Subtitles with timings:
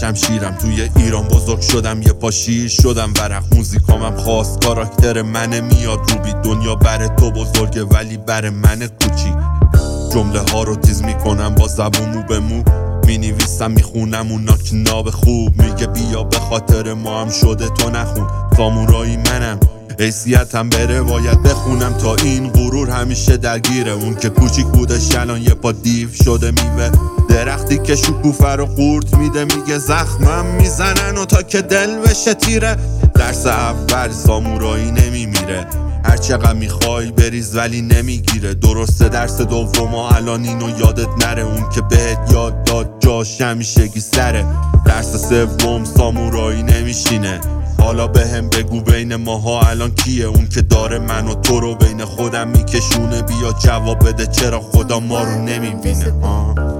[0.00, 3.54] شمشیرم توی ایران بزرگ شدم یه پا شیر شدم ورق.
[3.54, 6.74] موزیکامم خاص کاراکتر منه میاد روبی دنیا.
[6.74, 9.34] بر تو بزرگه ولی بر من کوچیک
[10.12, 12.62] جمله ها رو تیز می‌کنم با زبون مو به مو
[13.06, 14.30] می نویسم می‌خونم.
[14.30, 18.26] اونا که ناب خوب میگه بیا به خاطر ما هم شده تو نخون.
[18.56, 19.60] سامورایی منم
[19.98, 21.92] حیثیتم به روایت بخونم.
[21.92, 23.92] تا این غرور همیشه درگیره.
[23.92, 26.90] اون که کوچیک بوده الان یه پا دیو شده میوه.
[27.44, 32.76] درختی که شکوفه رو قورت میده میگه زخمم می‌زنن و تا که دل بشه تیره.
[33.14, 35.66] درس اول سامورایی نمیمیره.
[36.04, 38.54] هر چقدر می‌خوای بریز ولی نمی‌گیره.
[38.54, 41.42] درسته درس دوم الان اینو یادت نره.
[41.42, 44.44] اون که بهت یاد داد جاش همیشگی سره.
[44.86, 47.40] درس سوم سامورایی نمیشینه.
[47.78, 50.26] حالا به هم بگو بین ماها الان کیه.
[50.26, 53.22] اون که داره من و تو رو بین خودم میکشونه.
[53.22, 56.12] بیا جواب بده چرا خدا ما رو نمی‌بینه.
[56.22, 56.71] آتشی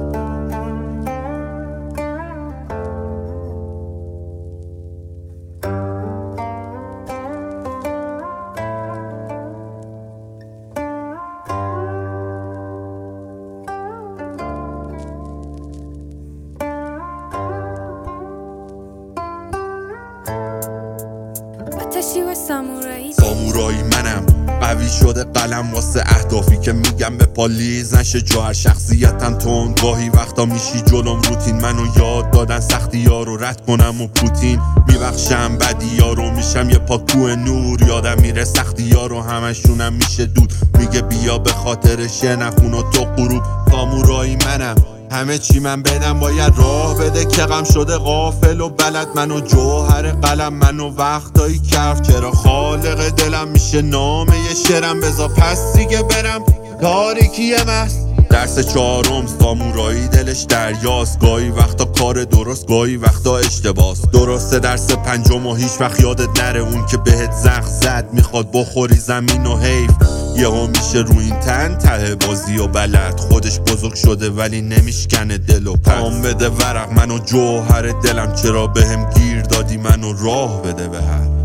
[22.03, 24.27] و سامورایی سامورایی منم.
[24.61, 28.21] قوی شده قلم واسه اهدافی که میگم به پالیز نشه.
[28.21, 31.61] جوهر شخصیتم تون گاهی وقتا میشی جلوم روتین.
[31.61, 34.61] منو یاد دادن سختی ها رد کنم و پوتین.
[34.89, 36.71] میبخشم بدی ها میشم.
[36.71, 40.53] یه پاکو نور یادم میره سختی ها رو همشونم میشه دود.
[40.79, 43.43] میگه بیا به خاطر نخون و تو غروب.
[43.71, 44.92] سامورایی منم.
[45.13, 50.11] همه چی من بدم باید راه بده که غم شده غافل و بلد منو جوهر
[50.11, 52.03] قلم منو وقتایی کف.
[52.03, 56.43] چرا خالق دلم میشه نامه شرم؟ بزا پس دیگه برم.
[56.81, 57.99] تاریکی مست؟
[58.31, 61.21] درس چهارم سامورایی دلش دریاست.
[61.21, 66.61] گاهی وقتا کار درست گاهی وقتا اشتباس درسته درس پنجم و هیچ وقت یادت نره
[66.61, 68.09] اون که بهت زخ زد.
[68.13, 69.91] می‌خواد بخوری زمین و حیف.
[70.37, 73.21] یهو میشه رو این تن ته بازی و بلد.
[73.21, 79.11] خودش بزرگ شده ولی نمیشکنه دل و پام بده ورق منو جوهر دلم چرا بهم
[79.11, 81.43] به گیر دادی؟ منو راه بده به هر.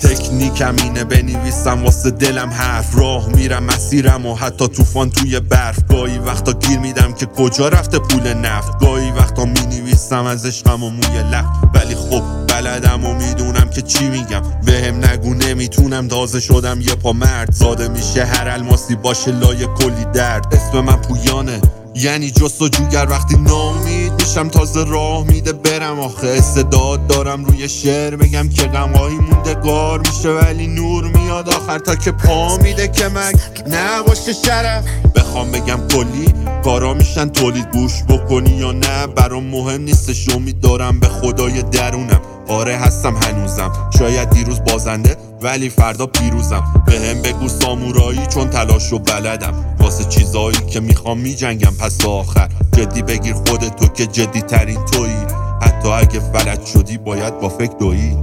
[0.00, 2.94] تکنیکم اینه بنویسم واسه دلم حرف.
[2.98, 5.76] راه میرم مسیرم و حتی طوفان توی برف.
[5.88, 8.78] گاهی وقتا گیر میدم که کجا رفته پول نفت.
[8.78, 14.08] گاهی وقتا می‌نویسم از عشقم و موی لخت ولی خب بلدم و می‌دونم که چی
[14.08, 14.42] میگم.
[14.66, 16.08] بهم نگو نمی‌تونم.
[16.08, 17.52] تازه شدم یه پا مرد.
[17.52, 20.54] زاده میشه هر الماسی باشه لای کلی درد.
[20.54, 21.60] اسم من پویانه.
[21.94, 23.06] یعنی جستجوگر.
[23.10, 23.99] وقتی نامید
[24.30, 26.00] میشم تازه راه میده برم.
[26.00, 31.94] آخه استعداد دارم روی شعر بگم که غمهایی موندگار میشه ولی نور میاد آخر تا
[31.94, 33.36] که پا میده که مگ
[33.66, 34.84] نباشه شرف.
[35.14, 40.28] بخوام بگم کلی کارا میشن تولید گوش بکنی یا نه برام مهم نیستش.
[40.28, 42.20] امید دارم به خدای درونم.
[42.48, 43.72] آره هستم هنوزم.
[43.98, 46.84] شاید دیروز بازنده ولی فردا پیروزم.
[46.86, 47.99] به هم بگو سامورایی
[48.34, 49.54] چون تلاش رو بلدم.
[49.78, 51.74] واسه چیزایی که می‌خوام میجنگم.
[51.80, 55.26] پس آخر جدی بگیر خود تو که جدی ترین تویی.
[55.62, 58.16] حتی اگه فلت شدی باید با فکر دویی.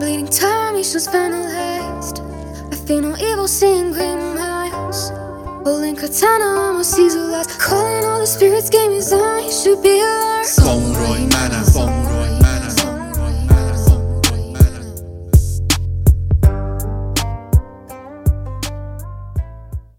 [0.00, 2.16] Bleeding time, issues finalized.
[2.72, 4.27] I feel no evil seeing green
[5.68, 7.60] Apple Katana almost sees her last.
[7.60, 12.17] Calling all the spirits, gave me zone, he should be alert ทรงโรยมานะทรงโรย